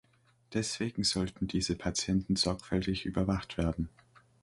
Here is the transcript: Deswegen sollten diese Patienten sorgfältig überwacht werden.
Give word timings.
Deswegen 0.53 1.03
sollten 1.03 1.45
diese 1.47 1.75
Patienten 1.75 2.35
sorgfältig 2.35 3.05
überwacht 3.05 3.59
werden. 3.59 3.89